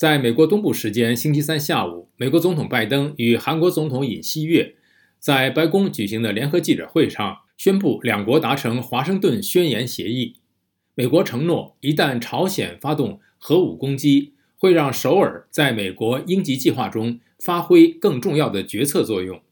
[0.00, 4.76] 在美国东部时间星期三下午，美国总统拜登与韩国总统尹锡悦
[5.18, 10.36] 在白宫举行的联合记者会上宣布，两国达成华盛顿宣言协议。
[10.94, 19.42] 美国承诺，一旦朝鲜发动核武攻击，会让首尔在美国应急计划中发挥更重要的决策作用。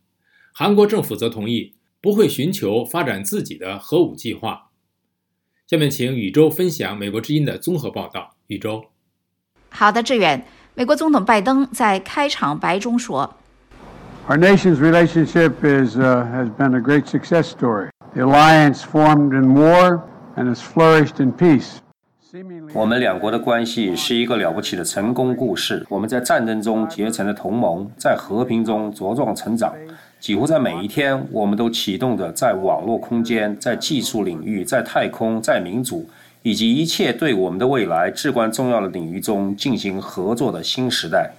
[0.55, 4.71] 韩国政府则同意不会寻求发展自己的核武计划。
[5.67, 8.39] 下面请宇宙分享美国之音的综合报道。
[8.47, 8.87] 宇宙，
[9.79, 10.43] 好的，志远。
[10.75, 13.37] 美国总统拜登在开场白中说
[14.27, 17.91] ：“Our nation's relationship is has been a great success story.
[18.13, 20.01] The alliance formed in war
[20.35, 21.77] and has flourished in peace.”
[22.75, 25.87] 我们两国的关系是一个了不起的成功故事。
[25.89, 29.73] 我们在战争中结成了同盟，在和平中茁壮成长。
[30.19, 36.11] 几乎在每一天，我们都启动着在网络空间、在技术领域、在太空、在民主
[36.49, 41.31] 以及一切对我们的未来至关重要的领域中进行合作的新时代。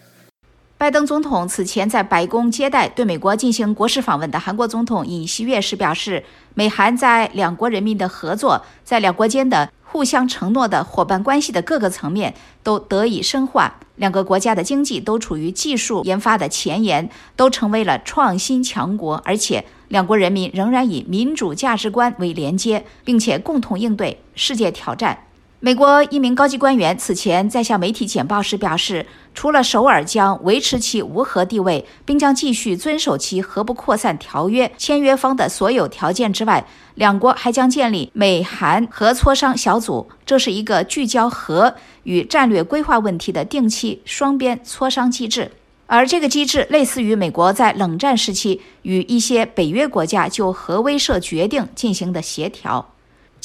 [0.77, 9.71] 拜登总统此前在白宫接待对美国进行国事访问的韩国总统尹锡悦时表示，美韩在两国人民的合作，在两国间的。
[9.91, 25.25] 互相承诺的伙伴关系的各个层面都得以深化，两个国家的经济都处于技术研发的前沿，都成为了创新强国，而且两国人民仍然以民主价值观为连接，并且共同应对世界挑战。
[25.61, 45.51] 美国一名高级官员此前在向媒体简报时表示，除了首尔将维持其无核地位，并将继续遵守其核不扩散条约签约方的所有条件之外，两国还将建立美韩核磋商小组，这是一个聚焦核与战略规划问题的定期双边磋商机制，
[45.88, 52.94] 而这个机制类似于美国在冷战时期与一些北约国家就核威慑决定进行的协调。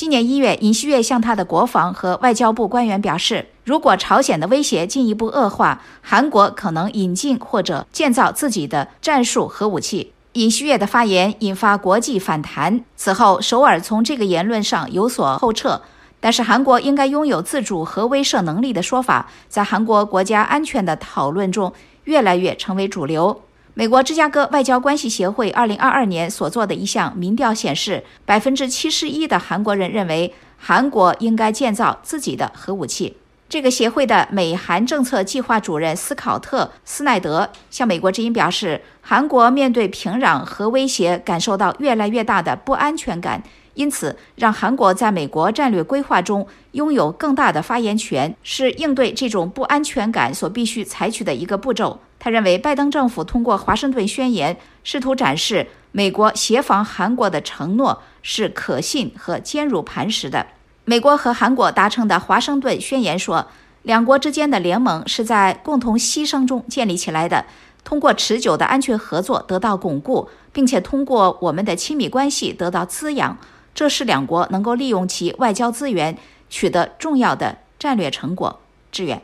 [0.04, 10.12] 今年一月，尹锡悦向他的国防和外交部官员表示，如果朝鲜的威胁进一步恶化，韩国可能引进或者建造自己的战术核武器。
[10.34, 12.84] 尹锡悦的发言引发国际反弹。
[12.96, 15.80] 此后，首尔从这个言论上有所后撤。
[16.20, 21.72] 但是，韩国应该拥有自主核威慑能力的说法，在韩国国家安全的讨论中
[22.04, 23.40] 越来越成为主流。
[23.76, 33.16] 美国芝加哥外交关系协会二零二二年所做的一项民调显示，百分之七十一的韩国人认为韩国应该建造自己的核武器。
[33.48, 43.42] 这个协会的美韩政策计划主任斯考特·斯奈德向美国之音表示，韩国面对平壤核威胁感受到越来越大的不安全感，
[43.74, 51.98] 因此让韩国在美国战略规划中拥有更大的发言权是应对这种不安全感所必须采取的一个步骤。
[52.24, 60.46] 他认为，拜登政府通过华盛顿宣言试图展示美国协防韩国的承诺是可信和坚如磐石的。
[60.86, 63.48] 美国和韩国达成的华盛顿宣言说，
[63.82, 67.44] 两国之间的联盟是在共同牺牲中建立起来的，
[67.84, 73.36] 通过持久的安全合作得到巩固，并且通过我们的亲密关系得到滋养。
[73.74, 76.16] 这是两国能够利用其外交资源
[76.48, 78.60] 取得重要的战略成果。
[78.90, 79.20] 志远。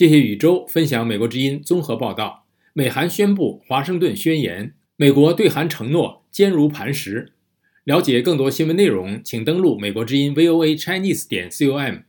[0.00, 2.46] 谢谢宇宙分享美国之音综合报道。
[2.72, 7.34] 美韩宣布华盛顿宣言，美国对韩承诺坚如磐石。
[7.84, 12.02] 了解更多新闻内容，请登录美国之音 VOA Chinese 点 com。